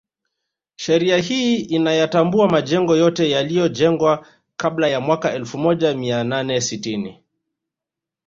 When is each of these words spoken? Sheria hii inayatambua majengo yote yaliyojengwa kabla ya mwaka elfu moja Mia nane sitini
Sheria 0.75 1.17
hii 1.17 1.55
inayatambua 1.55 2.49
majengo 2.49 2.95
yote 2.95 3.29
yaliyojengwa 3.29 4.27
kabla 4.57 4.87
ya 4.87 4.99
mwaka 4.99 5.33
elfu 5.33 5.57
moja 5.57 5.93
Mia 5.97 6.23
nane 6.23 6.61
sitini 6.61 7.23